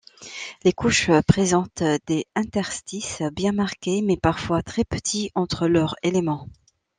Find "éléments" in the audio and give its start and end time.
6.01-6.49